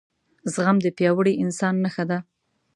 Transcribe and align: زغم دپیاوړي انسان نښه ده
زغم 0.53 0.77
دپیاوړي 0.85 1.33
انسان 1.43 1.75
نښه 1.83 2.03
ده 2.09 2.17